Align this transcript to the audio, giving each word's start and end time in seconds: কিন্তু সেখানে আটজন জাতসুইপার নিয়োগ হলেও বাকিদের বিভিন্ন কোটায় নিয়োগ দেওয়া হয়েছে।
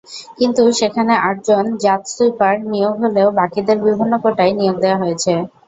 কিন্তু 0.39 0.61
সেখানে 0.79 1.13
আটজন 1.23 1.65
জাতসুইপার 1.83 2.53
নিয়োগ 2.65 2.93
হলেও 3.03 3.27
বাকিদের 3.39 3.77
বিভিন্ন 3.85 4.13
কোটায় 4.23 4.53
নিয়োগ 4.59 4.75
দেওয়া 4.83 5.01
হয়েছে। 5.01 5.33